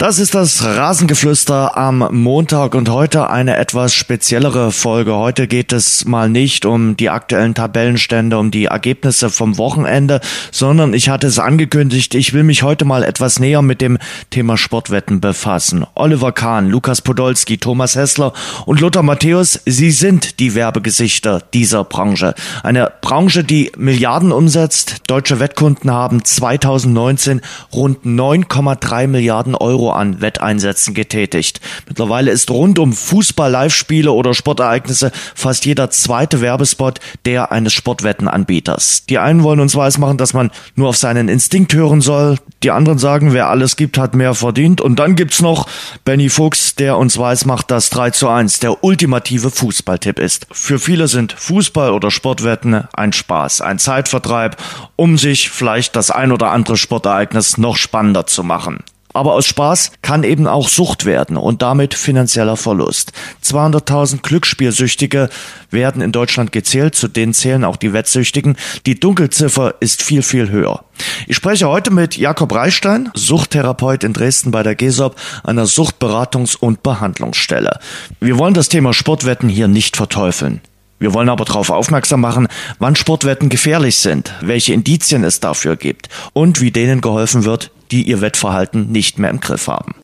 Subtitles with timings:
[0.00, 5.14] Das ist das Rasengeflüster am Montag und heute eine etwas speziellere Folge.
[5.14, 10.94] Heute geht es mal nicht um die aktuellen Tabellenstände, um die Ergebnisse vom Wochenende, sondern
[10.94, 13.98] ich hatte es angekündigt, ich will mich heute mal etwas näher mit dem
[14.30, 15.84] Thema Sportwetten befassen.
[15.94, 18.32] Oliver Kahn, Lukas Podolski, Thomas Hessler
[18.64, 22.34] und Lothar Matthäus, sie sind die Werbegesichter dieser Branche.
[22.62, 25.02] Eine Branche, die Milliarden umsetzt.
[25.08, 27.42] Deutsche Wettkunden haben 2019
[27.74, 31.60] rund 9,3 Milliarden Euro an Wetteinsätzen getätigt.
[31.86, 39.06] Mittlerweile ist rund um Fußball-Live-Spiele oder Sportereignisse fast jeder zweite Werbespot der eines Sportwettenanbieters.
[39.08, 42.38] Die einen wollen uns weismachen, dass man nur auf seinen Instinkt hören soll.
[42.62, 44.80] Die anderen sagen, wer alles gibt, hat mehr verdient.
[44.80, 45.66] Und dann gibt's noch
[46.04, 50.46] Benny Fuchs, der uns weismacht, dass 3 zu 1 der ultimative Fußballtipp ist.
[50.52, 54.56] Für viele sind Fußball oder Sportwetten ein Spaß, ein Zeitvertreib,
[54.96, 58.84] um sich vielleicht das ein oder andere Sportereignis noch spannender zu machen.
[59.12, 63.12] Aber aus Spaß kann eben auch Sucht werden und damit finanzieller Verlust.
[63.44, 65.28] 200.000 Glücksspielsüchtige
[65.70, 68.56] werden in Deutschland gezählt, zu denen zählen auch die Wettsüchtigen.
[68.86, 70.84] Die Dunkelziffer ist viel, viel höher.
[71.26, 76.82] Ich spreche heute mit Jakob Reichstein, Suchttherapeut in Dresden bei der GESOP, einer Suchtberatungs- und
[76.82, 77.80] Behandlungsstelle.
[78.20, 80.60] Wir wollen das Thema Sportwetten hier nicht verteufeln.
[81.00, 82.46] Wir wollen aber darauf aufmerksam machen,
[82.78, 88.02] wann Sportwetten gefährlich sind, welche Indizien es dafür gibt und wie denen geholfen wird, die
[88.02, 89.94] ihr Wettverhalten nicht mehr im Griff haben.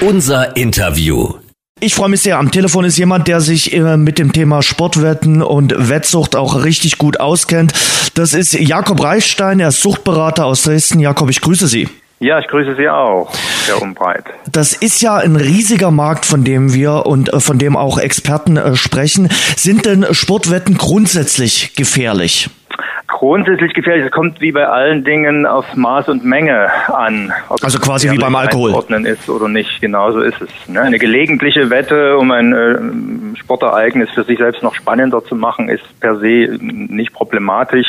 [0.00, 1.34] Unser Interview.
[1.80, 2.38] Ich freue mich sehr.
[2.38, 6.98] Am Telefon ist jemand, der sich äh, mit dem Thema Sportwetten und Wettsucht auch richtig
[6.98, 7.72] gut auskennt.
[8.14, 11.00] Das ist Jakob Reichstein, er ist Suchtberater aus Dresden.
[11.00, 11.88] Jakob, ich grüße Sie.
[12.20, 13.30] Ja, ich grüße Sie auch,
[13.66, 14.24] Herr Umbreit.
[14.50, 18.56] Das ist ja ein riesiger Markt, von dem wir und äh, von dem auch Experten
[18.56, 19.28] äh, sprechen.
[19.56, 22.48] Sind denn Sportwetten grundsätzlich gefährlich?
[23.06, 24.06] Grundsätzlich gefährlich.
[24.06, 27.32] Es kommt wie bei allen Dingen auf Maß und Menge an.
[27.62, 28.82] also quasi wie beim Alkohol.
[29.04, 29.80] ist oder nicht.
[29.80, 30.48] Genauso ist es.
[30.68, 30.80] Ne?
[30.80, 35.82] Eine gelegentliche Wette, um ein äh, Sportereignis für sich selbst noch spannender zu machen, ist
[36.00, 37.88] per se nicht problematisch.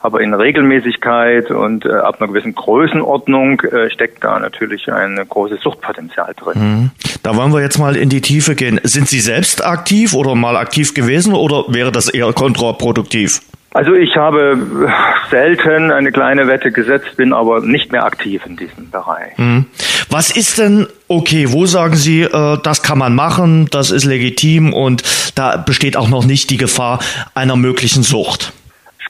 [0.00, 5.60] Aber in Regelmäßigkeit und äh, ab einer gewissen Größenordnung äh, steckt da natürlich ein großes
[5.62, 6.58] Suchtpotenzial drin.
[6.58, 6.90] Mhm.
[7.22, 8.80] Da wollen wir jetzt mal in die Tiefe gehen.
[8.82, 13.40] Sind Sie selbst aktiv oder mal aktiv gewesen oder wäre das eher kontraproduktiv?
[13.72, 14.90] Also ich habe
[15.30, 19.38] selten eine kleine Wette gesetzt, bin aber nicht mehr aktiv in diesem Bereich.
[19.38, 19.66] Mhm.
[20.08, 21.52] Was ist denn okay?
[21.52, 25.04] Wo sagen Sie, äh, das kann man machen, das ist legitim und
[25.36, 26.98] da besteht auch noch nicht die Gefahr
[27.34, 28.52] einer möglichen Sucht?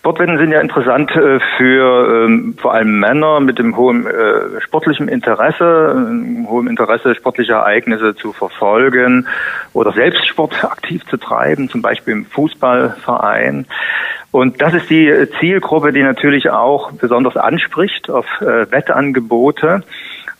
[0.00, 5.08] Sportwetten sind ja interessant äh, für ähm, vor allem Männer mit dem hohen äh, sportlichen
[5.08, 9.28] Interesse, äh, hohem Interesse, sportliche Ereignisse zu verfolgen
[9.74, 13.66] oder selbst Sport aktiv zu treiben, zum Beispiel im Fußballverein.
[14.30, 19.82] Und das ist die Zielgruppe, die natürlich auch besonders anspricht auf äh, Wettangebote.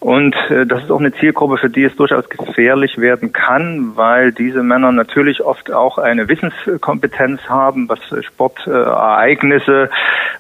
[0.00, 4.32] Und äh, das ist auch eine Zielgruppe, für die es durchaus gefährlich werden kann, weil
[4.32, 9.90] diese Männer natürlich oft auch eine Wissenskompetenz haben, was Sportereignisse,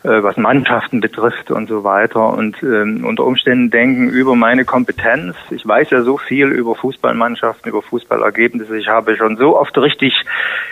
[0.02, 2.32] äh, was Mannschaften betrifft und so weiter.
[2.32, 5.36] Und ähm, unter Umständen denken über meine Kompetenz.
[5.50, 8.78] Ich weiß ja so viel über Fußballmannschaften, über Fußballergebnisse.
[8.78, 10.24] Ich habe schon so oft richtig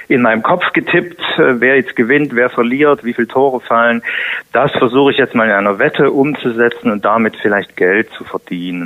[0.09, 4.03] in meinem Kopf getippt, äh, wer jetzt gewinnt, wer verliert, wie viele Tore fallen.
[4.55, 8.78] Das versuche ich jetzt mal in einer Wette umzusetzen und damit vielleicht Geld zu verdienen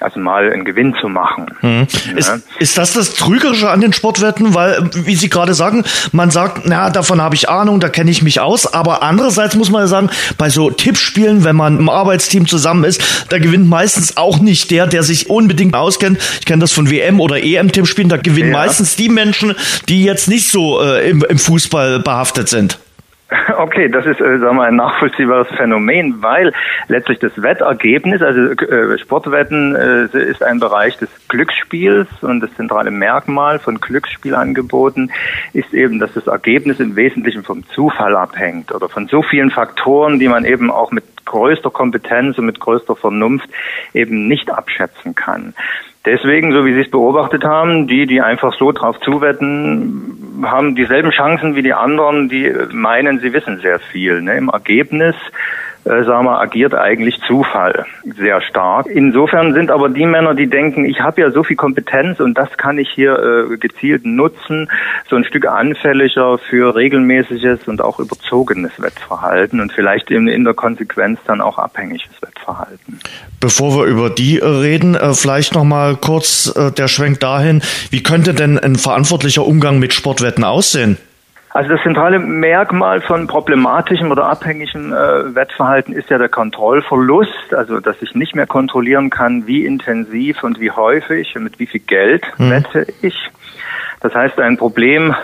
[0.00, 1.46] Also mal einen Gewinn zu machen.
[1.62, 1.86] Mhm.
[2.10, 2.16] Ja.
[2.16, 4.52] Ist, ist das das Trügerische an den Sportwetten?
[4.52, 8.20] Weil, wie Sie gerade sagen, man sagt, na, davon habe ich Ahnung, da kenne ich
[8.20, 8.66] mich aus.
[8.66, 13.02] Aber andererseits muss man ja sagen, bei so Tippspielen, wenn man im Arbeitsteam zusammen ist,
[13.28, 16.18] da gewinnt meistens auch nicht der, der sich unbedingt auskennt.
[16.40, 18.58] Ich kenne das von WM- oder EM-Tippspielen, da gewinnen ja.
[18.58, 19.54] meistens die Menschen,
[19.88, 22.78] die jetzt nicht so äh, im, im Fußball behaftet sind.
[23.58, 26.52] Okay, das ist äh, sagen wir, ein nachvollziehbares Phänomen, weil
[26.88, 32.90] letztlich das Wettergebnis, also äh, Sportwetten äh, ist ein Bereich des Glücksspiels und das zentrale
[32.90, 35.12] Merkmal von Glücksspielangeboten
[35.52, 40.18] ist eben, dass das Ergebnis im Wesentlichen vom Zufall abhängt oder von so vielen Faktoren,
[40.18, 43.48] die man eben auch mit größter Kompetenz und mit größter Vernunft
[43.92, 45.54] eben nicht abschätzen kann.
[46.04, 51.10] Deswegen, so wie Sie es beobachtet haben, die, die einfach so drauf zuwetten, haben dieselben
[51.10, 54.20] Chancen wie die anderen, die meinen, sie wissen sehr viel.
[54.20, 54.36] Ne?
[54.36, 55.16] Im Ergebnis
[55.84, 58.86] äh, sagen wir, agiert eigentlich Zufall sehr stark.
[58.86, 62.56] Insofern sind aber die Männer, die denken, ich habe ja so viel Kompetenz und das
[62.56, 64.70] kann ich hier äh, gezielt nutzen,
[65.08, 70.54] so ein Stück anfälliger für regelmäßiges und auch überzogenes Wettverhalten und vielleicht in, in der
[70.54, 73.00] Konsequenz dann auch abhängiges Wettverhalten.
[73.40, 77.62] Bevor wir über die äh, reden, äh, vielleicht noch mal kurz äh, der Schwenk dahin,
[77.90, 80.96] wie könnte denn ein verantwortlicher Umgang mit Sportwetten aussehen?
[81.54, 87.78] Also das zentrale Merkmal von problematischem oder abhängigem äh, Wettverhalten ist ja der Kontrollverlust, also
[87.78, 91.78] dass ich nicht mehr kontrollieren kann, wie intensiv und wie häufig und mit wie viel
[91.78, 92.50] Geld mhm.
[92.50, 93.30] wette ich.
[94.00, 95.14] Das heißt, ein Problem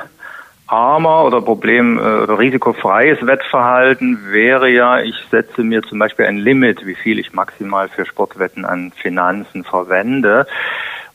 [0.68, 6.38] armer oder problem äh, oder risikofreies Wettverhalten wäre ja, ich setze mir zum Beispiel ein
[6.38, 10.46] Limit, wie viel ich maximal für Sportwetten an Finanzen verwende.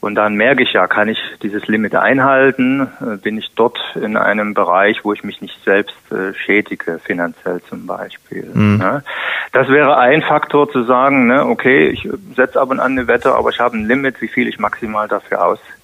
[0.06, 2.88] Und dann merke ich ja, kann ich dieses Limit einhalten?
[3.02, 7.60] Äh, bin ich dort in einem Bereich, wo ich mich nicht selbst äh, schädige, finanziell
[7.64, 8.48] zum Beispiel?
[8.54, 8.78] Mhm.
[8.78, 9.04] Ne?
[9.52, 13.34] Das wäre ein Faktor zu sagen, ne, okay, ich setze ab und an eine Wette,
[13.34, 15.75] aber ich habe ein Limit, wie viel ich maximal dafür ausgebe.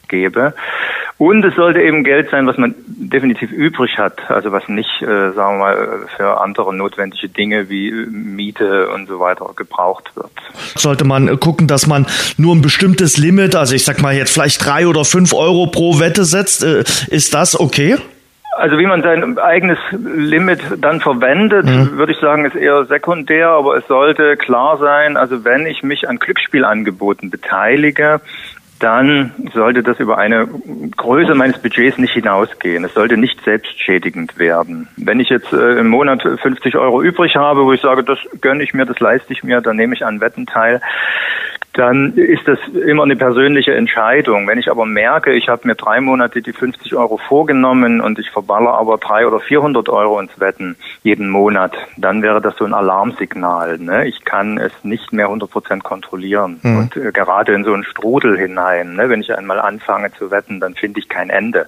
[1.18, 5.32] Und es sollte eben Geld sein, was man definitiv übrig hat, also was nicht, äh,
[5.34, 10.32] sagen wir mal, für andere notwendige Dinge wie äh, Miete und so weiter gebraucht wird.
[10.76, 14.34] Sollte man äh, gucken, dass man nur ein bestimmtes Limit, also ich sag mal jetzt
[14.34, 17.98] vielleicht drei oder fünf Euro pro Wette setzt, äh, ist das okay?
[18.58, 21.98] Also wie man sein eigenes Limit dann verwendet, mhm.
[21.98, 26.10] würde ich sagen, ist eher sekundär, aber es sollte klar sein, also wenn ich mich
[26.10, 28.22] an Glücksspielangeboten beteilige,
[28.82, 30.48] dann sollte das über eine
[30.98, 32.84] Größe meines Budgets nicht hinausgehen.
[32.84, 34.88] Es sollte nicht selbstschädigend werden.
[34.98, 38.64] Wenn ich jetzt äh, im Monat 50 Euro übrig habe, wo ich sage, das gönne
[38.64, 40.82] ich mir, das leiste ich mir, dann nehme ich an Wetten teil,
[41.74, 44.48] dann ist das immer eine persönliche Entscheidung.
[44.48, 48.30] Wenn ich aber merke, ich habe mir drei Monate die 50 Euro vorgenommen und ich
[48.30, 52.74] verballer aber drei oder 400 Euro ins Wetten jeden Monat, dann wäre das so ein
[52.74, 53.78] Alarmsignal.
[53.78, 54.08] Ne?
[54.08, 56.60] Ich kann es nicht mehr 100 Prozent kontrollieren.
[56.62, 56.78] Mhm.
[56.78, 59.10] Und äh, gerade in so einen Strudel hinein, ne?
[59.10, 61.68] wenn ich einmal anfange zu wetten, dann finde ich kein Ende.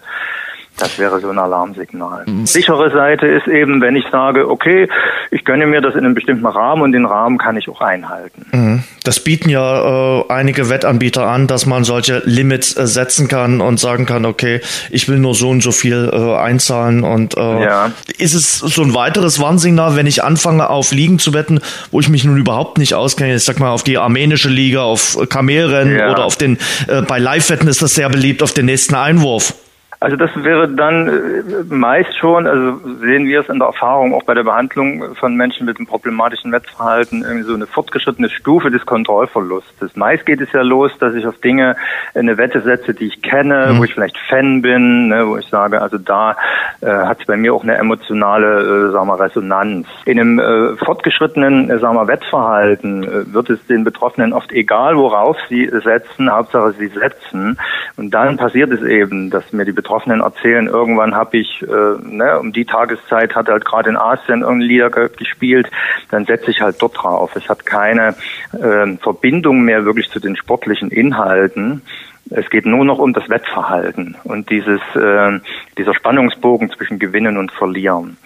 [0.77, 2.25] Das wäre so ein Alarmsignal.
[2.25, 2.45] Mhm.
[2.47, 4.89] Sichere Seite ist eben, wenn ich sage, okay,
[5.33, 8.45] ich gönne mir das in einem bestimmten Rahmen und den Rahmen kann ich auch einhalten.
[8.51, 8.83] Mhm.
[9.03, 13.79] Das bieten ja äh, einige Wettanbieter an, dass man solche Limits äh, setzen kann und
[13.79, 17.91] sagen kann, okay, ich will nur so und so viel äh, einzahlen und äh, ja.
[18.17, 21.59] ist es so ein weiteres Warnsignal, wenn ich anfange auf Ligen zu wetten,
[21.89, 25.17] wo ich mich nun überhaupt nicht auskenne, ich sag mal auf die armenische Liga, auf
[25.29, 26.11] Kamelrennen ja.
[26.11, 29.55] oder auf den äh, bei Live-Wetten ist das sehr beliebt auf den nächsten Einwurf.
[30.03, 34.23] Also das wäre dann äh, meist schon, also sehen wir es in der Erfahrung auch
[34.23, 38.85] bei der Behandlung von Menschen mit einem problematischen Wettverhalten, irgendwie so eine fortgeschrittene Stufe des
[38.85, 39.95] Kontrollverlustes.
[39.95, 41.77] Meist geht es ja los, dass ich auf Dinge
[42.13, 43.77] eine Wette setze, die ich kenne, mhm.
[43.77, 46.35] wo ich vielleicht Fan bin, ne, wo ich sage, also da
[46.81, 49.87] äh, hat es bei mir auch eine emotionale, äh, sagen wir, Resonanz.
[50.03, 54.97] In einem äh, fortgeschrittenen, äh, sagen wir, Wettverhalten äh, wird es den Betroffenen oft egal,
[54.97, 57.57] worauf sie setzen, Hauptsache sie setzen.
[57.95, 61.65] Und dann passiert es eben, dass mir die Betroffenen Betroffenen erzählen, irgendwann habe ich, äh,
[62.01, 65.69] ne, um die Tageszeit hat halt gerade in Asien irgendein Lieder ge gespielt,
[66.09, 67.35] dann setze ich halt dort drauf.
[67.35, 68.15] Es hat keine
[68.53, 71.83] äh, Verbindung mehr wirklich zu den sportlichen Inhalten.
[72.31, 75.39] Es geht nur noch um das Wettverhalten und dieses, äh,
[75.77, 78.17] dieser Spannungsbogen zwischen Gewinnen und Verlieren.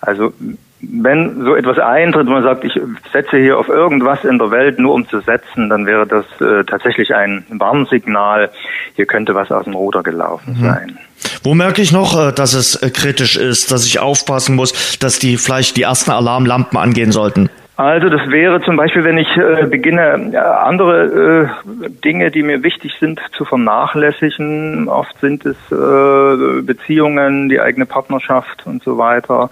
[0.00, 0.32] Also
[0.80, 2.78] wenn so etwas eintritt, man sagt, ich
[3.12, 6.64] setze hier auf irgendwas in der Welt nur um zu setzen, dann wäre das äh,
[6.64, 8.50] tatsächlich ein Warnsignal,
[8.94, 10.64] hier könnte was aus dem Ruder gelaufen mhm.
[10.64, 10.98] sein.
[11.42, 15.18] Wo merke ich noch, äh, dass es äh, kritisch ist, dass ich aufpassen muss, dass
[15.18, 17.50] die vielleicht die ersten Alarmlampen angehen sollten?
[17.76, 21.50] Also das wäre zum Beispiel, wenn ich äh, beginne, äh, andere
[21.84, 24.88] äh, Dinge, die mir wichtig sind, zu vernachlässigen.
[24.88, 29.50] Oft sind es äh, Beziehungen, die eigene Partnerschaft und so weiter.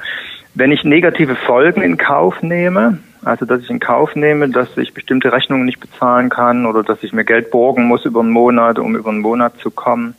[0.54, 4.94] Wenn ich negative Folgen in Kauf nehme, also dass ich in Kauf nehme, dass ich
[4.94, 8.78] bestimmte Rechnungen nicht bezahlen kann oder dass ich mir Geld borgen muss über einen Monat,
[8.78, 10.14] um über einen Monat zu kommen.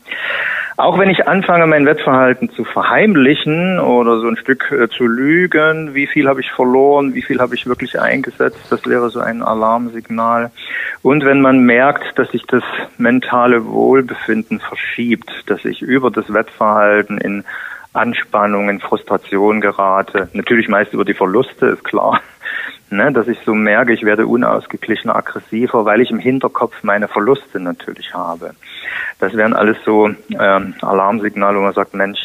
[0.77, 5.93] Auch wenn ich anfange, mein Wettverhalten zu verheimlichen oder so ein Stück äh, zu lügen,
[5.93, 9.41] wie viel habe ich verloren, wie viel habe ich wirklich eingesetzt, das wäre so ein
[9.41, 10.51] Alarmsignal.
[11.01, 12.63] Und wenn man merkt, dass sich das
[12.97, 17.45] mentale Wohlbefinden verschiebt, dass ich über das Wettverhalten in
[17.93, 20.27] Anspannung, in Frustration gerate.
[20.33, 22.19] Natürlich meist über die Verluste, ist klar.
[22.91, 27.59] Ne, dass ich so merke, ich werde unausgeglichener, aggressiver, weil ich im Hinterkopf meine Verluste
[27.59, 28.51] natürlich habe.
[29.19, 32.19] Das wären alles so ähm, Alarmsignale, wo man sagt, Mensch,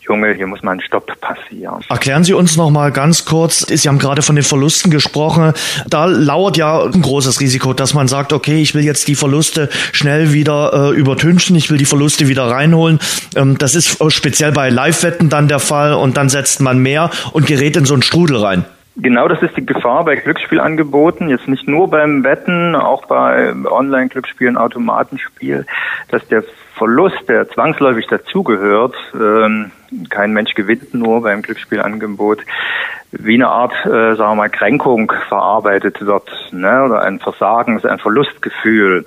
[0.00, 1.82] Junge, hier muss mal ein Stopp passieren.
[1.90, 5.52] Erklären Sie uns noch mal ganz kurz, Sie haben gerade von den Verlusten gesprochen.
[5.86, 9.68] Da lauert ja ein großes Risiko, dass man sagt, okay, ich will jetzt die Verluste
[9.92, 12.98] schnell wieder äh, übertünchen, ich will die Verluste wieder reinholen.
[13.36, 17.46] Ähm, das ist speziell bei Live-Wetten dann der Fall und dann setzt man mehr und
[17.46, 18.64] gerät in so einen Strudel rein.
[18.96, 24.56] Genau das ist die Gefahr bei Glücksspielangeboten, jetzt nicht nur beim Wetten, auch bei Online-Glücksspielen,
[24.56, 25.66] Automatenspiel,
[26.08, 26.44] dass der
[26.76, 29.72] Verlust, der zwangsläufig dazugehört, ähm,
[30.10, 32.42] kein Mensch gewinnt nur beim Glücksspielangebot,
[33.10, 36.84] wie eine Art, äh, sagen wir mal, Kränkung verarbeitet wird, ne?
[36.84, 39.06] oder ein Versagen, ein Verlustgefühl.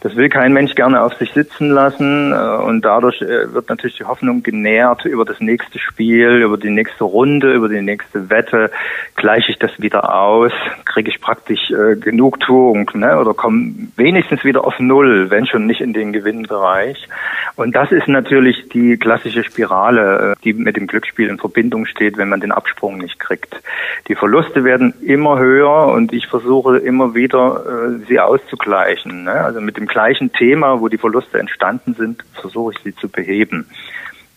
[0.00, 3.96] Das will kein Mensch gerne auf sich sitzen lassen äh, und dadurch äh, wird natürlich
[3.96, 8.70] die Hoffnung genährt über das nächste Spiel, über die nächste Runde, über die nächste Wette,
[9.16, 10.52] gleiche ich das wieder aus,
[10.84, 13.18] kriege ich praktisch äh, Genugtuung ne?
[13.18, 17.08] oder komme wenigstens wieder auf Null, wenn schon nicht in den Gewinnbereich.
[17.56, 22.28] Und das ist natürlich die klassische Spirale, die mit dem Glücksspiel in Verbindung steht, wenn
[22.28, 23.60] man den Absprung nicht kriegt.
[24.06, 27.64] Die Verluste werden immer höher und ich versuche immer wieder,
[28.06, 29.24] sie auszugleichen.
[29.24, 29.32] Ne?
[29.32, 33.66] Also mit dem gleichen Thema, wo die Verluste entstanden sind, versuche ich sie zu beheben.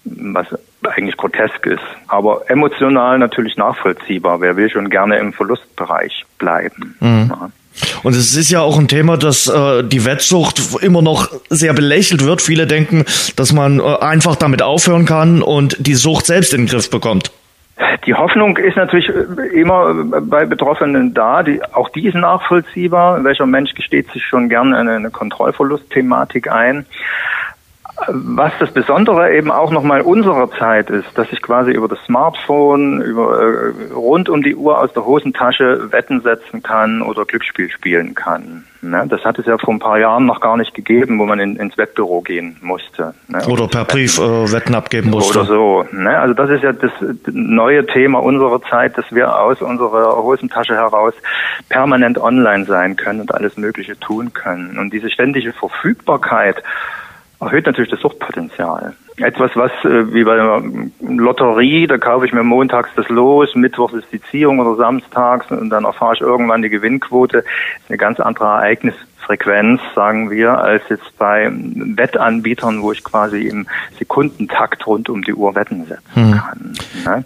[0.04, 0.48] Was
[0.84, 4.42] eigentlich grotesk ist, aber emotional natürlich nachvollziehbar.
[4.42, 6.96] Wer will schon gerne im Verlustbereich bleiben?
[7.00, 7.28] Mhm.
[7.30, 7.52] Ja.
[8.04, 12.26] Und es ist ja auch ein Thema, dass äh, die Wettsucht immer noch sehr belächelt
[12.26, 12.42] wird.
[12.42, 13.06] Viele denken,
[13.36, 17.32] dass man äh, einfach damit aufhören kann und die Sucht selbst in den Griff bekommt.
[18.06, 19.10] Die Hoffnung ist natürlich
[19.54, 21.44] immer bei Betroffenen da.
[21.44, 23.24] Die, auch die ist nachvollziehbar.
[23.24, 26.86] Welcher Mensch gesteht sich schon gern eine, eine Kontrollverlustthematik ein?
[28.08, 33.02] Was das Besondere eben auch nochmal unserer Zeit ist, dass ich quasi über das Smartphone,
[33.02, 38.16] über äh, rund um die Uhr aus der Hosentasche Wetten setzen kann oder Glücksspiel spielen
[38.16, 38.64] kann.
[38.82, 39.06] Ne?
[39.08, 41.56] Das hat es ja vor ein paar Jahren noch gar nicht gegeben, wo man in,
[41.58, 43.14] ins Wettbüro gehen musste.
[43.28, 43.46] Ne?
[43.48, 45.40] Oder per Brief äh, Wetten abgeben musste.
[45.40, 45.86] Oder so.
[45.92, 46.18] Ne?
[46.18, 46.92] Also das ist ja das
[47.28, 51.14] neue Thema unserer Zeit, dass wir aus unserer Hosentasche heraus
[51.70, 54.80] permanent online sein können und alles Mögliche tun können.
[54.80, 56.64] Und diese ständige Verfügbarkeit
[57.42, 58.94] erhöht natürlich das Suchtpotenzial.
[59.18, 60.64] Etwas, was äh, wie bei der
[61.02, 65.70] Lotterie, da kaufe ich mir montags das Los, mittwochs ist die Ziehung oder samstags und
[65.70, 67.40] dann erfahre ich irgendwann die Gewinnquote.
[67.40, 73.68] Ist eine ganz andere Ereignisfrequenz, sagen wir, als jetzt bei Wettanbietern, wo ich quasi im
[73.98, 76.32] Sekundentakt rund um die Uhr Wetten setzen hm.
[76.32, 76.74] kann.
[77.06, 77.26] Ne?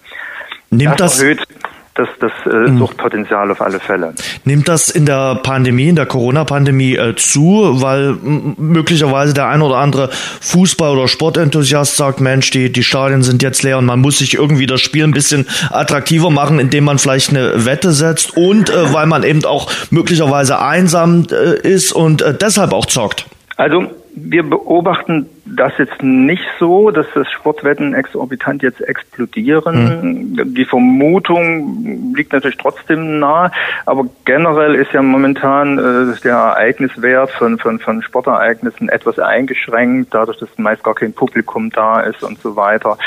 [0.72, 1.48] Nimmt das, das erhöht
[1.96, 2.78] das, das äh, mhm.
[2.78, 4.14] Suchtpotenzial auf alle Fälle.
[4.44, 9.78] Nimmt das in der Pandemie, in der Corona-Pandemie äh, zu, weil möglicherweise der ein oder
[9.78, 10.10] andere
[10.42, 14.34] Fußball- oder Sportenthusiast sagt, Mensch, die, die Stadien sind jetzt leer und man muss sich
[14.34, 18.94] irgendwie das Spiel ein bisschen attraktiver machen, indem man vielleicht eine Wette setzt und äh,
[18.94, 23.26] weil man eben auch möglicherweise einsam äh, ist und äh, deshalb auch zockt?
[23.56, 30.32] Also wir beobachten das jetzt nicht so, dass das Sportwetten exorbitant jetzt explodieren.
[30.34, 30.56] Mhm.
[30.56, 33.52] Die Vermutung liegt natürlich trotzdem nahe,
[33.86, 40.40] aber generell ist ja momentan äh, der Ereigniswert von, von, von Sportereignissen etwas eingeschränkt, dadurch,
[40.40, 42.98] dass meist gar kein Publikum da ist und so weiter.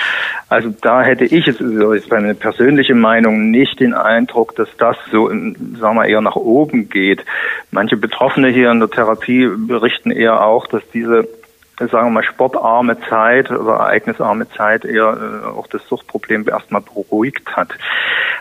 [0.49, 4.97] Also da hätte ich jetzt, so ist meine persönliche Meinung, nicht den Eindruck, dass das
[5.11, 7.25] so, sagen wir, eher nach oben geht.
[7.71, 11.28] Manche Betroffene hier in der Therapie berichten eher auch, dass diese
[11.87, 17.57] sagen wir mal, sportarme Zeit oder ereignisarme Zeit eher äh, auch das Suchtproblem erstmal beruhigt
[17.57, 17.71] hat.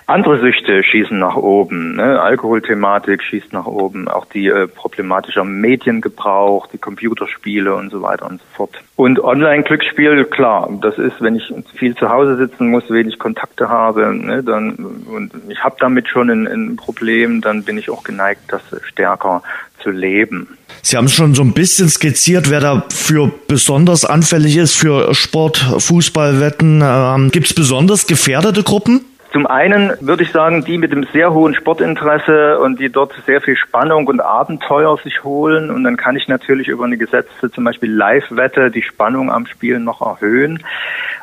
[0.08, 1.98] Andere Süchte schießen nach oben.
[1.98, 2.20] Ne?
[2.20, 4.08] Alkoholthematik schießt nach oben.
[4.08, 8.82] Auch die äh, problematischer Mediengebrauch, die Computerspiele und so weiter und so fort.
[8.96, 14.16] Und Online-Glücksspiel, klar, das ist, wenn ich viel zu Hause sitzen muss, wenig Kontakte habe,
[14.16, 14.76] ne, dann
[15.08, 19.44] und ich habe damit schon ein, ein Problem, dann bin ich auch geneigt, das stärker
[19.82, 20.58] zu leben.
[20.82, 26.82] Sie haben schon so ein bisschen skizziert, wer dafür besonders anfällig ist für Sport, Fußballwetten.
[26.84, 29.02] Ähm, Gibt es besonders gefährdete Gruppen?
[29.34, 33.42] Zum einen würde ich sagen, die mit dem sehr hohen Sportinteresse und die dort sehr
[33.42, 35.70] viel Spannung und Abenteuer sich holen.
[35.70, 39.80] Und dann kann ich natürlich über eine gesetzte, zum Beispiel Live-Wette, die Spannung am Spiel
[39.80, 40.64] noch erhöhen.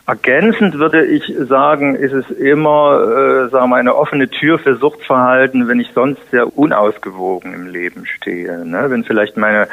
[0.07, 5.67] Ergänzend würde ich sagen, ist es immer, äh, sagen wir, eine offene Tür für Suchtverhalten,
[5.67, 8.67] wenn ich sonst sehr unausgewogen im Leben stehe.
[8.67, 8.91] Ne?
[8.91, 9.67] Wenn vielleicht meine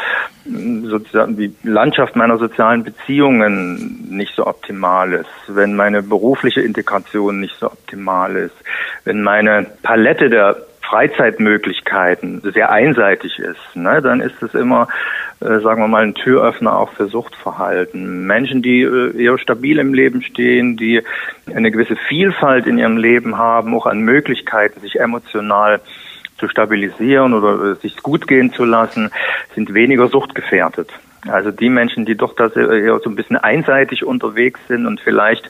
[0.45, 7.55] sozusagen die Landschaft meiner sozialen Beziehungen nicht so optimal ist, wenn meine berufliche Integration nicht
[7.59, 8.55] so optimal ist,
[9.03, 14.87] wenn meine Palette der Freizeitmöglichkeiten sehr einseitig ist, ne, dann ist es immer,
[15.41, 18.27] sagen wir mal, ein Türöffner auch für Suchtverhalten.
[18.27, 21.01] Menschen, die äh, eher stabil im Leben stehen, die
[21.53, 25.81] eine gewisse Vielfalt in ihrem Leben haben, auch an Möglichkeiten, sich emotional
[26.37, 29.11] zu stabilisieren oder äh, sich gut gehen zu lassen,
[29.55, 30.89] sind weniger suchtgefährdet.
[31.27, 35.49] Also die Menschen, die doch da so ein bisschen einseitig unterwegs sind und vielleicht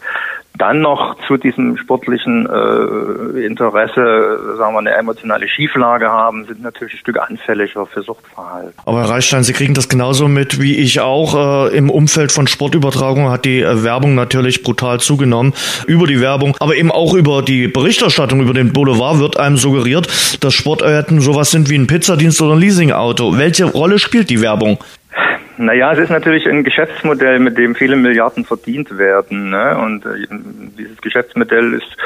[0.57, 6.95] dann noch zu diesem sportlichen äh, Interesse, sagen wir, eine emotionale Schieflage haben, sind natürlich
[6.95, 8.73] ein Stück anfälliger für Suchtverhalten.
[8.85, 11.69] Aber Herr Reichstein, Sie kriegen das genauso mit wie ich auch.
[11.71, 15.53] Äh, Im Umfeld von Sportübertragung hat die äh, Werbung natürlich brutal zugenommen.
[15.87, 20.07] Über die Werbung, aber eben auch über die Berichterstattung, über den Boulevard wird einem suggeriert,
[20.41, 23.37] dass Sportwetten sowas sind wie ein Pizzadienst oder ein Leasingauto.
[23.37, 24.79] Welche Rolle spielt die Werbung?
[25.61, 29.51] Naja, es ist natürlich ein Geschäftsmodell, mit dem viele Milliarden verdient werden.
[29.51, 29.77] Ne?
[29.77, 30.25] Und äh,
[30.75, 31.97] dieses Geschäftsmodell ist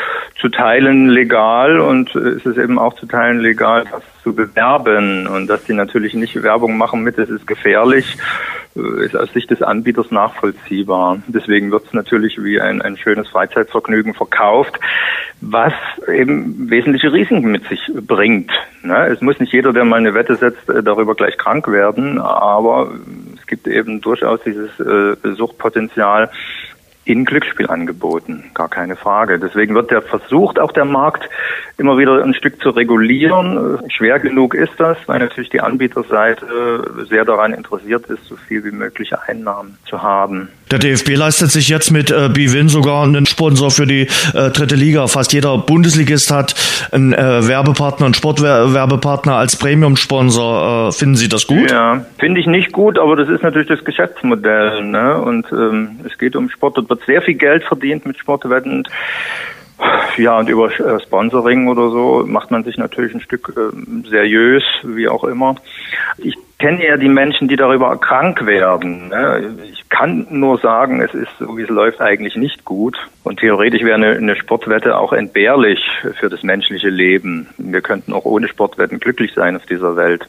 [0.41, 5.25] zu Teilen legal und äh, es ist eben auch zu Teilen legal, das zu bewerben.
[5.27, 8.17] Und dass die natürlich nicht Werbung machen mit, es ist gefährlich,
[8.75, 11.19] äh, ist aus Sicht des Anbieters nachvollziehbar.
[11.27, 14.77] Deswegen wird es natürlich wie ein, ein schönes Freizeitvergnügen verkauft,
[15.39, 15.73] was
[16.13, 18.51] eben wesentliche Risiken mit sich bringt.
[18.83, 19.07] Ne?
[19.07, 22.91] Es muss nicht jeder, der mal eine Wette setzt, äh, darüber gleich krank werden, aber
[23.45, 26.31] es gibt eben durchaus dieses äh, Suchtpotenzial
[27.03, 29.37] in Glücksspielangeboten, gar keine Frage.
[29.37, 31.29] Deswegen wird der versucht, auch der Markt
[31.77, 33.79] immer wieder ein Stück zu regulieren.
[33.89, 38.71] Schwer genug ist das, weil natürlich die Anbieterseite sehr daran interessiert ist, so viel wie
[38.71, 40.49] möglich Einnahmen zu haben.
[40.71, 44.75] Der DFB leistet sich jetzt mit äh, Bwin sogar einen Sponsor für die äh, dritte
[44.75, 45.05] Liga.
[45.07, 46.55] Fast jeder Bundesligist hat
[46.91, 50.87] einen äh, Werbepartner, einen Sportwerbepartner als Premium-Sponsor.
[50.87, 51.69] Äh, finden Sie das gut?
[51.69, 54.83] Ja, finde ich nicht gut, aber das ist natürlich das Geschäftsmodell.
[54.85, 55.17] Ne?
[55.17, 58.87] Und ähm, es geht um Sport, dort wird sehr viel Geld verdient mit Sportwetten.
[60.17, 64.63] Ja, und über äh, Sponsoring oder so macht man sich natürlich ein Stück äh, seriös,
[64.83, 65.55] wie auch immer.
[66.17, 69.09] Ich kenne ja die Menschen, die darüber krank werden.
[69.09, 69.55] Ne?
[69.71, 72.97] Ich kann nur sagen, es ist so, wie es läuft, eigentlich nicht gut.
[73.23, 75.79] Und theoretisch wäre eine, eine, Sportwette auch entbehrlich
[76.19, 77.47] für das menschliche Leben.
[77.57, 80.27] Wir könnten auch ohne Sportwetten glücklich sein auf dieser Welt.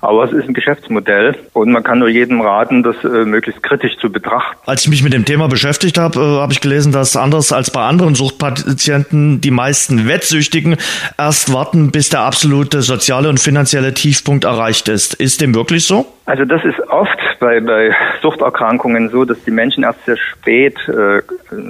[0.00, 3.96] Aber es ist ein Geschäftsmodell und man kann nur jedem raten, das äh, möglichst kritisch
[4.00, 4.56] zu betrachten.
[4.66, 7.72] Als ich mich mit dem Thema beschäftigt habe, äh, habe ich gelesen, dass anders als
[7.72, 10.76] bei anderen Suchtpatienten die meisten Wettsüchtigen
[11.18, 15.14] erst warten, bis der absolute soziale und finanzielle Tiefpunkt erreicht ist.
[15.14, 16.06] Ist dem wirklich so?
[16.24, 21.20] Also das ist oft bei, bei Suchterkrankungen so, dass die Menschen erst sehr spät äh,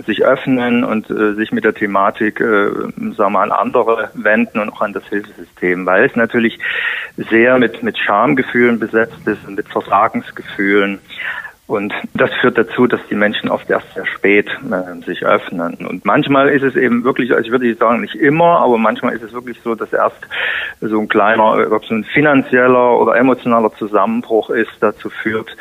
[0.07, 2.68] sich öffnen und äh, sich mit der Thematik, äh,
[3.16, 6.59] sagen wir an andere wenden und auch an das Hilfesystem, weil es natürlich
[7.16, 11.00] sehr mit, mit Schamgefühlen besetzt ist und mit Versagensgefühlen.
[11.69, 15.75] Und das führt dazu, dass die Menschen oft erst sehr spät äh, sich öffnen.
[15.87, 19.23] Und manchmal ist es eben wirklich, also ich würde sagen nicht immer, aber manchmal ist
[19.23, 20.17] es wirklich so, dass erst
[20.81, 25.55] so ein kleiner, ob es ein finanzieller oder emotionaler Zusammenbruch ist, dazu führt,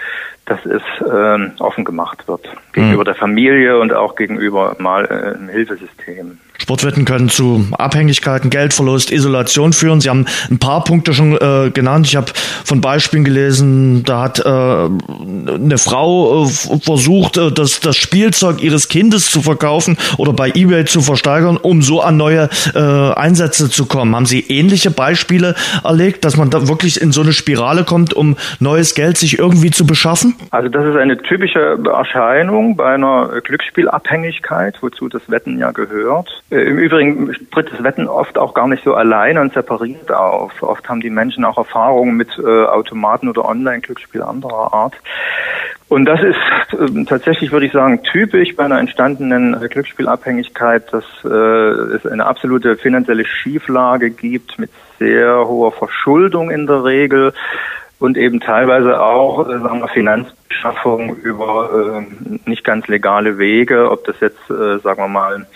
[0.48, 3.06] dass es äh, offen gemacht wird gegenüber mhm.
[3.06, 6.39] der Familie und auch gegenüber mal äh, im Hilfesystem.
[6.60, 10.02] Sportwetten können zu Abhängigkeiten, Geldverlust, Isolation führen.
[10.02, 12.08] Sie haben ein paar Punkte schon äh, genannt.
[12.08, 12.32] Ich habe
[12.65, 18.88] von Beispielen gelesen, da hat äh, eine Frau äh, versucht, äh, das, das Spielzeug ihres
[18.88, 23.86] Kindes zu verkaufen oder bei eBay zu versteigern, um so an neue äh, Einsätze zu
[23.86, 24.15] kommen.
[24.15, 28.36] Haben Sie ähnliche Beispiele erlegt, dass man da wirklich in so eine Spirale kommt, um
[28.60, 30.36] neues Geld sich irgendwie zu beschaffen?
[30.52, 36.43] Also das ist eine typische Erscheinung bei einer Glücksspielabhängigkeit, wozu das Wetten ja gehört.
[36.50, 40.62] Äh, Im Übrigen tritt das Wetten oft auch gar nicht so allein und separiert auf.
[40.62, 44.95] Oft haben die Menschen auch Erfahrungen mit äh, Automaten oder Online-Glücksspiel anderer Art.
[45.89, 46.36] Und das ist
[46.73, 52.78] äh, tatsächlich, würde ich sagen, typisch bei einer entstandenen äh, Glücksspielabhängigkeit, dass es eine absolute
[52.78, 54.69] finanzielle Schieflage gibt mit
[55.00, 57.34] sehr hoher Verschuldung in der Regel
[57.99, 64.05] und eben teilweise auch äh, sagen wir, Finanzbeschaffung über äh, nicht ganz legale Wege, ob
[64.05, 65.47] das jetzt, äh, sagen wir mal,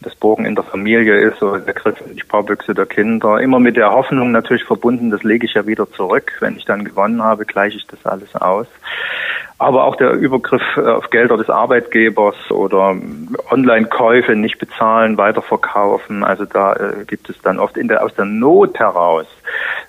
[0.00, 3.40] das Bogen in der Familie ist oder der Griff in die Sparbüchse der Kinder.
[3.40, 6.32] Immer mit der Hoffnung natürlich verbunden, das lege ich ja wieder zurück.
[6.38, 8.68] Wenn ich dann gewonnen habe, gleiche ich das alles aus.
[9.58, 12.96] Aber auch der Übergriff äh, auf Gelder des Arbeitgebers oder
[13.50, 16.22] Online-Käufe nicht bezahlen, weiterverkaufen.
[16.22, 19.26] Also da äh, gibt es dann oft in der, aus der Not heraus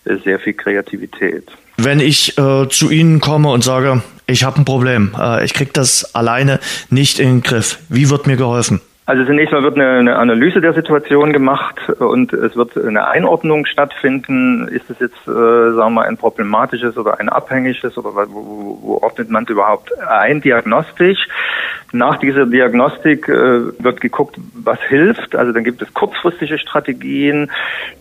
[0.06, 1.52] äh, sehr viel Kreativität.
[1.82, 5.72] Wenn ich äh, zu Ihnen komme und sage, ich habe ein Problem, äh, ich kriege
[5.72, 8.82] das alleine nicht in den Griff, wie wird mir geholfen?
[9.06, 13.66] Also zunächst mal wird eine, eine, Analyse der Situation gemacht und es wird eine Einordnung
[13.66, 14.68] stattfinden.
[14.68, 19.00] Ist es jetzt, äh, sagen wir mal, ein problematisches oder ein abhängiges oder wo, wo
[19.02, 20.42] ordnet man es überhaupt ein?
[20.42, 21.28] Diagnostisch.
[21.92, 23.34] Nach dieser Diagnostik äh,
[23.80, 25.36] wird geguckt, was hilft.
[25.36, 27.50] Also dann gibt es kurzfristige Strategien,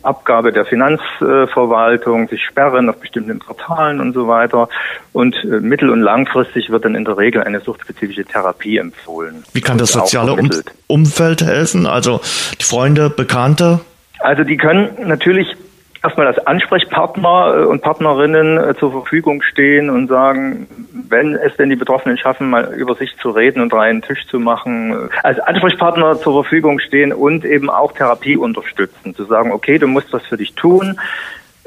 [0.02, 4.68] Abgabe der Finanzverwaltung, sich sperren auf bestimmten Portalen und so weiter.
[5.12, 9.42] Und äh, mittel- und langfristig wird dann in der Regel eine suchtspezifische Therapie empfohlen.
[9.54, 10.50] Wie kann das soziale um
[10.86, 11.86] Umfeld helfen?
[11.86, 12.20] Also
[12.60, 13.80] die Freunde, Bekannte?
[14.20, 15.56] Also die können natürlich
[16.02, 20.66] erstmal als Ansprechpartner äh, und Partnerinnen äh, zur Verfügung stehen und sagen,
[21.08, 24.38] wenn es denn die Betroffenen schaffen, mal über sich zu reden und reinen Tisch zu
[24.38, 29.78] machen, äh, als Ansprechpartner zur Verfügung stehen und eben auch Therapie unterstützen, zu sagen, okay,
[29.78, 30.98] du musst was für dich tun.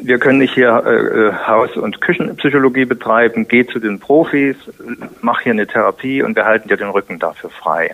[0.04, 3.48] Wir können nicht hier äh, Haus- und Küchenpsychologie betreiben.
[3.48, 4.56] Geh zu den Profis,
[5.22, 7.94] mach hier eine Therapie und wir halten dir den Rücken dafür frei.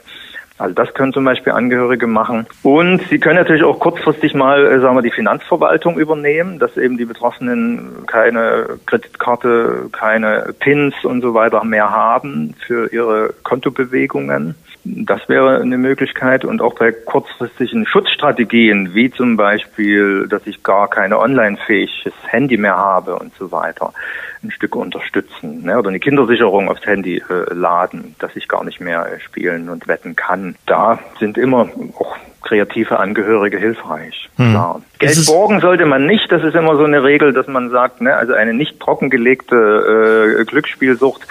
[0.58, 2.48] Also das können zum Beispiel Angehörige machen.
[2.64, 6.98] Und sie können natürlich auch kurzfristig mal, äh, sagen wir, die Finanzverwaltung übernehmen, dass eben
[6.98, 14.56] die Betroffenen keine Kreditkarte, keine Pins und so weiter mehr haben für ihre Kontobewegungen.
[14.84, 20.90] Das wäre eine Möglichkeit und auch bei kurzfristigen Schutzstrategien, wie zum Beispiel, dass ich gar
[20.90, 23.94] keine online-fähiges Handy mehr habe und so weiter,
[24.44, 25.64] ein Stück unterstützen.
[25.64, 25.78] Ne?
[25.78, 29.88] Oder eine Kindersicherung aufs Handy äh, laden, dass ich gar nicht mehr äh, spielen und
[29.88, 30.56] wetten kann.
[30.66, 34.30] Da sind immer auch kreative Angehörige hilfreich.
[34.38, 34.52] Hm.
[34.52, 34.82] Klar.
[35.00, 36.32] Geld borgen sollte man nicht.
[36.32, 40.46] Das ist immer so eine Regel, dass man sagt, ne, also eine nicht trockengelegte äh,
[40.46, 41.28] Glücksspielsucht,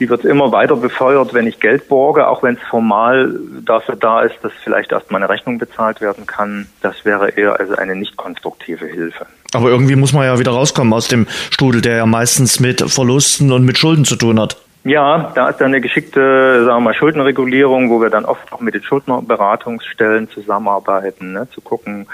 [0.00, 4.22] die wird immer weiter befeuert, wenn ich Geld borge, auch wenn es formal dafür da
[4.22, 6.66] ist, dass vielleicht erst mal eine Rechnung bezahlt werden kann.
[6.82, 9.26] Das wäre eher also eine nicht konstruktive Hilfe.
[9.52, 13.52] Aber irgendwie muss man ja wieder rauskommen aus dem Strudel, der ja meistens mit Verlusten
[13.52, 14.56] und mit Schulden zu tun hat.
[14.84, 18.60] Ja, da ist dann eine geschickte, sagen wir mal, Schuldenregulierung, wo wir dann oft auch
[18.60, 22.06] mit den Schuldnerberatungsstellen zusammenarbeiten, ne, zu gucken,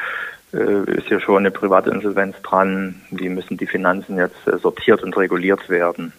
[0.52, 5.02] äh, ist hier schon eine private Insolvenz dran, wie müssen die Finanzen jetzt äh, sortiert
[5.02, 6.12] und reguliert werden.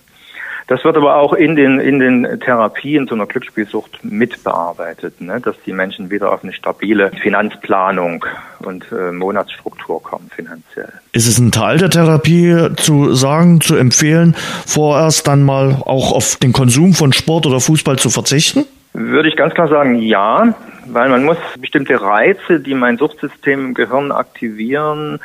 [0.72, 5.42] Das wird aber auch in den, in den Therapien zu einer Glücksspielsucht mitbearbeitet, ne?
[5.42, 8.24] dass die Menschen wieder auf eine stabile Finanzplanung
[8.60, 10.94] und äh, Monatsstruktur kommen finanziell.
[11.12, 14.34] Ist es ein Teil der Therapie zu sagen, zu empfehlen,
[14.66, 18.64] vorerst dann mal auch auf den Konsum von Sport oder Fußball zu verzichten?
[18.94, 20.54] Würde ich ganz klar sagen, ja,
[20.86, 25.20] weil man muss bestimmte Reize, die mein Suchtsystem im Gehirn aktivieren,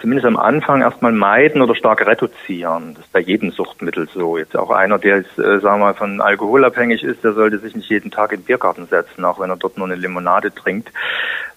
[0.00, 2.94] zumindest am Anfang erstmal meiden oder stark reduzieren.
[2.94, 4.36] Das ist bei jedem Suchtmittel so.
[4.36, 7.58] Jetzt auch einer, der jetzt, äh, sagen wir mal, von Alkohol abhängig ist, der sollte
[7.58, 10.54] sich nicht jeden Tag in den Biergarten setzen, auch wenn er dort nur eine Limonade
[10.54, 10.90] trinkt.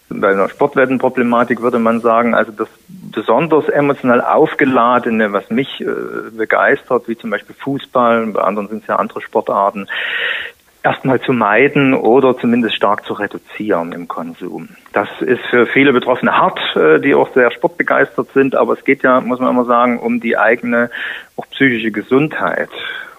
[0.08, 5.86] Bei einer Sportwettenproblematik würde man sagen, also das besonders emotional aufgeladene, was mich äh,
[6.32, 9.88] begeistert, wie zum Beispiel Fußball, bei anderen sind es ja andere Sportarten,
[10.86, 14.70] erstmal zu meiden oder zumindest stark zu reduzieren im Konsum.
[14.94, 19.02] Das ist für viele Betroffene hart, äh, die auch sehr sportbegeistert sind, aber es geht
[19.04, 20.92] ja, muss man immer sagen, um die eigene
[21.36, 22.70] auch psychische Gesundheit.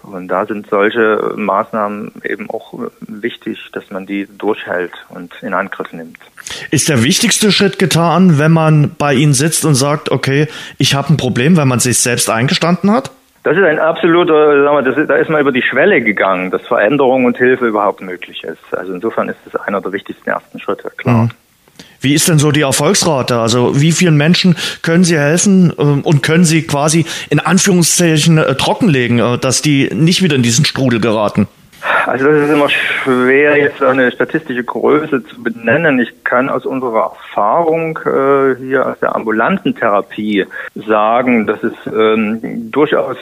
[0.03, 5.93] Und da sind solche Maßnahmen eben auch wichtig, dass man die durchhält und in Angriff
[5.93, 6.19] nimmt.
[6.71, 10.47] Ist der wichtigste Schritt getan, wenn man bei Ihnen sitzt und sagt, okay,
[10.79, 13.11] ich habe ein Problem, wenn man sich selbst eingestanden hat?
[13.47, 16.51] Das ist ein absoluter, sagen wir, das ist, da ist man über die Schwelle gegangen,
[16.51, 18.59] dass Veränderung und Hilfe überhaupt möglich ist.
[18.73, 21.23] Also insofern ist es einer der wichtigsten ersten Schritte, klar.
[21.23, 21.31] Mhm.
[22.01, 23.39] Wie ist denn so die Erfolgsrate?
[23.39, 28.57] Also wie vielen Menschen können Sie helfen ähm, und können Sie quasi in Anführungszeichen äh,
[28.57, 31.47] trockenlegen, äh, dass die nicht wieder in diesen Strudel geraten?
[32.07, 35.99] Also das ist immer schwer, jetzt eine statistische Größe zu benennen.
[35.99, 42.71] Ich kann aus unserer Erfahrung äh, hier aus der ambulanten Therapie sagen, dass es ähm,
[42.71, 43.16] durchaus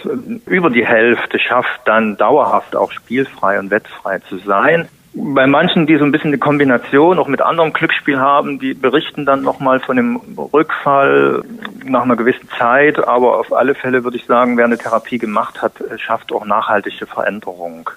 [0.44, 4.88] über die Hälfte schafft, dann dauerhaft auch spielfrei und wettfrei zu sein.
[5.16, 9.24] Bei manchen, die so ein bisschen eine Kombination auch mit anderem Glücksspiel haben, die berichten
[9.24, 10.16] dann nochmal von dem
[10.52, 11.44] Rückfall
[11.84, 12.98] nach einer gewissen Zeit.
[12.98, 17.06] Aber auf alle Fälle würde ich sagen, wer eine Therapie gemacht hat, schafft auch nachhaltige
[17.06, 17.90] Veränderung.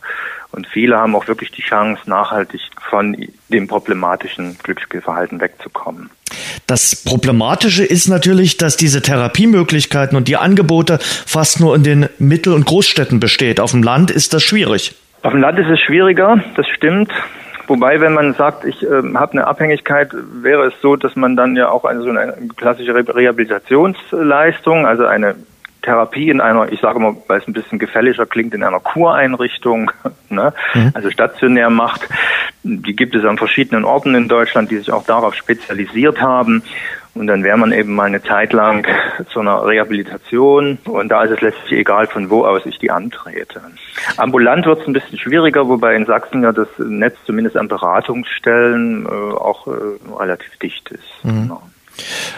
[0.52, 3.18] Und viele haben auch wirklich die Chance, nachhaltig von
[3.50, 6.12] dem problematischen Glücksspielverhalten wegzukommen.
[6.68, 12.54] Das Problematische ist natürlich, dass diese Therapiemöglichkeiten und die Angebote fast nur in den Mittel-
[12.54, 13.60] und Großstädten besteht.
[13.60, 14.96] Auf dem Land ist das schwierig.
[15.24, 17.12] Auf dem Land ist es schwieriger, das stimmt.
[17.68, 21.56] Wobei, wenn man sagt, ich äh, habe eine Abhängigkeit, wäre es so, dass man dann
[21.56, 25.36] ja auch eine so eine klassische Rehabilitationsleistung, also eine
[25.82, 29.92] Therapie in einer, ich sage mal, weil es ein bisschen gefälliger klingt, in einer Kureinrichtung,
[30.30, 30.54] ne?
[30.74, 30.92] Mhm.
[30.94, 32.08] also stationär macht.
[32.64, 36.64] Die gibt es an verschiedenen Orten in Deutschland, die sich auch darauf spezialisiert haben.
[37.20, 38.88] Und dann wäre man eben mal eine Zeit lang
[39.32, 40.78] zu einer Rehabilitation.
[40.86, 43.62] Und da ist es letztlich egal, von wo aus ich die antrete.
[44.18, 49.06] Ambulant wird es ein bisschen schwieriger, wobei in Sachsen ja das Netz zumindest an Beratungsstellen
[49.06, 49.72] äh, auch äh,
[50.18, 51.24] relativ dicht ist.
[51.24, 51.44] Mhm.
[51.44, 51.64] Genau.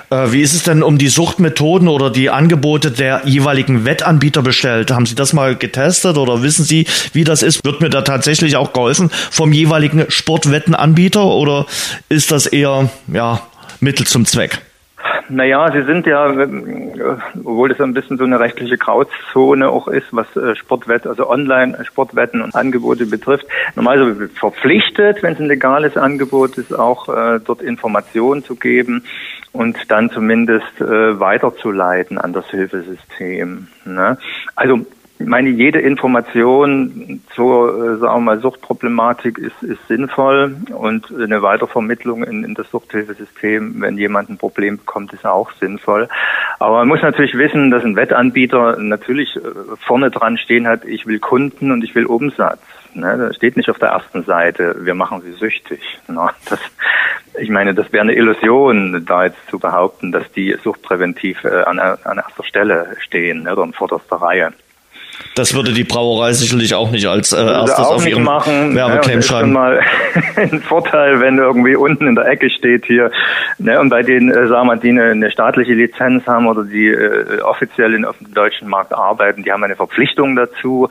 [0.09, 4.91] Äh, wie ist es denn um die Suchtmethoden oder die Angebote der jeweiligen Wettanbieter bestellt?
[4.91, 7.63] Haben Sie das mal getestet oder wissen Sie, wie das ist?
[7.65, 11.65] Wird mir da tatsächlich auch geholfen vom jeweiligen Sportwettenanbieter oder
[12.07, 13.41] ist das eher ja,
[13.79, 14.61] Mittel zum Zweck?
[15.29, 16.47] Naja, sie sind ja, äh,
[17.39, 22.41] obwohl das ein bisschen so eine rechtliche Grauzone auch ist, was äh, Sportwett, also Online-Sportwetten
[22.41, 28.43] und Angebote betrifft, normalerweise verpflichtet, wenn es ein legales Angebot ist, auch äh, dort Informationen
[28.43, 29.03] zu geben.
[29.51, 33.67] und dann zumindest äh, weiterzuleiten an das Hilfesystem.
[33.85, 34.17] Ne?
[34.55, 34.85] Also
[35.21, 41.41] ich meine, jede Information zur, äh, sagen wir mal, Suchtproblematik ist, ist sinnvoll und eine
[41.41, 46.07] Weitervermittlung in, in das Suchthilfesystem, wenn jemand ein Problem bekommt, ist auch sinnvoll.
[46.59, 49.41] Aber man muss natürlich wissen, dass ein Wettanbieter natürlich äh,
[49.85, 52.61] vorne dran stehen hat, ich will Kunden und ich will Umsatz.
[52.93, 53.17] Ne?
[53.17, 55.81] Das steht nicht auf der ersten Seite, wir machen sie süchtig.
[56.07, 56.29] Ne?
[56.49, 56.61] Das,
[57.37, 61.77] ich meine, das wäre eine Illusion, da jetzt zu behaupten, dass die suchtpräventiv äh, an,
[61.77, 63.51] an erster Stelle stehen ne?
[63.51, 64.53] oder in vorderster Reihe.
[65.35, 68.75] Das würde die Brauerei sicherlich auch nicht als äh, erstes auf ihrem machen.
[68.75, 69.53] Werbeclaim ja, schreiben.
[69.53, 69.79] mal
[70.35, 73.11] ein Vorteil, wenn irgendwie unten in der Ecke steht hier,
[73.57, 76.87] ne, und bei denen, äh, sagen wir, die eine, eine staatliche Lizenz haben oder die
[76.87, 80.89] äh, offiziell in, auf dem deutschen Markt arbeiten, die haben eine Verpflichtung dazu,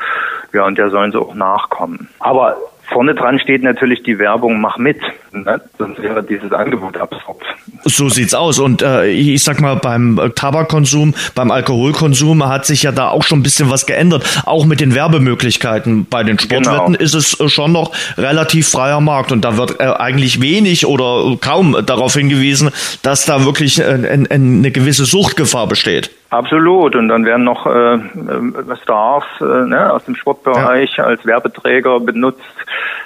[0.53, 2.09] ja, und der sollen sie auch nachkommen.
[2.19, 2.57] Aber
[2.91, 4.99] Vorne dran steht natürlich die Werbung, mach mit.
[5.33, 5.61] Ne?
[5.77, 7.43] Sonst wäre dieses Angebot absurd.
[7.85, 8.59] So sieht's aus.
[8.59, 13.41] Und äh, ich sag mal, beim Tabakkonsum, beim Alkoholkonsum hat sich ja da auch schon
[13.41, 14.43] ein bisschen was geändert.
[14.47, 16.07] Auch mit den Werbemöglichkeiten.
[16.07, 16.99] Bei den Sportwetten genau.
[16.99, 19.33] ist es äh, schon noch relativ freier Markt.
[19.33, 22.71] Und da wird äh, eigentlich wenig oder kaum darauf hingewiesen,
[23.03, 26.11] dass da wirklich äh, eine gewisse Suchtgefahr besteht.
[26.31, 26.95] Absolut.
[26.95, 31.05] Und dann werden noch äh, äh, Stars äh, ne, aus dem Sportbereich ja.
[31.05, 32.43] als Werbeträger benutzt,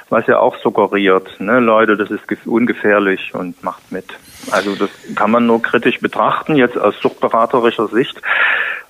[0.09, 4.07] was ja auch suggeriert, ne, Leute, das ist ungefährlich und macht mit.
[4.51, 8.21] Also das kann man nur kritisch betrachten, jetzt aus suchtberaterischer Sicht.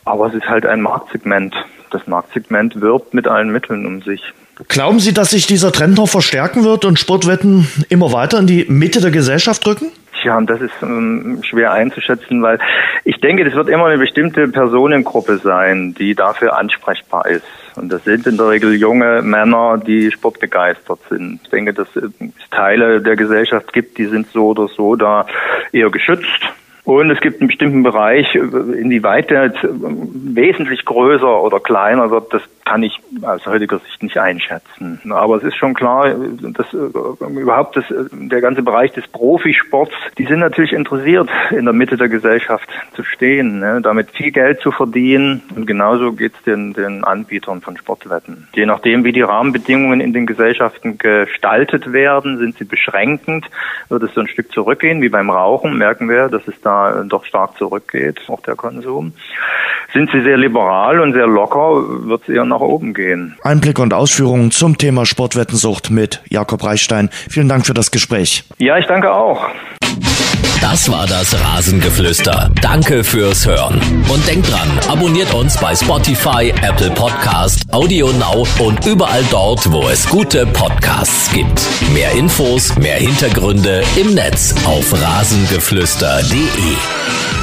[0.04, 1.54] Aber es ist halt ein Marktsegment.
[1.90, 4.22] Das Marktsegment wirbt mit allen Mitteln um sich.
[4.68, 8.64] Glauben Sie, dass sich dieser Trend noch verstärken wird und Sportwetten immer weiter in die
[8.68, 9.92] Mitte der Gesellschaft rücken?
[10.22, 12.60] Tja, und das ist ähm, schwer einzuschätzen, weil
[13.02, 17.44] ich denke, das wird immer eine bestimmte Personengruppe sein, die dafür ansprechbar ist.
[17.74, 21.40] Und das sind in der Regel junge Männer, die sportbegeistert sind.
[21.42, 22.12] Ich denke, dass es
[22.52, 25.26] Teile der Gesellschaft gibt, die sind so oder so da
[25.72, 26.52] eher geschützt
[26.84, 32.42] und es gibt einen bestimmten Bereich, inwieweit der jetzt wesentlich größer oder kleiner wird, das
[32.64, 35.00] kann ich aus heutiger Sicht nicht einschätzen.
[35.10, 40.24] Aber es ist schon klar, dass äh, überhaupt das, der ganze Bereich des Profisports, die
[40.26, 43.80] sind natürlich interessiert, in der Mitte der Gesellschaft zu stehen, ne?
[43.80, 45.42] damit viel Geld zu verdienen.
[45.54, 48.48] Und genauso geht es den, den Anbietern von Sportwetten.
[48.54, 53.46] Je nachdem, wie die Rahmenbedingungen in den Gesellschaften gestaltet werden, sind sie beschränkend,
[53.88, 56.71] wird es so ein Stück zurückgehen, wie beim Rauchen, merken wir, dass es da
[57.08, 59.12] doch stark zurückgeht, auch der Konsum.
[59.92, 63.36] Sind sie sehr liberal und sehr locker, wird es eher nach oben gehen.
[63.42, 67.10] Einblick und Ausführungen zum Thema Sportwettensucht mit Jakob Reichstein.
[67.12, 68.44] Vielen Dank für das Gespräch.
[68.58, 69.48] Ja, ich danke auch.
[70.62, 72.48] Das war das Rasengeflüster.
[72.62, 73.80] Danke fürs Hören.
[74.08, 79.88] Und denkt dran, abonniert uns bei Spotify, Apple Podcast, Audio Now und überall dort, wo
[79.88, 81.60] es gute Podcasts gibt.
[81.92, 86.61] Mehr Infos, mehr Hintergründe im Netz auf rasengeflüster.de.
[86.62, 87.41] aí.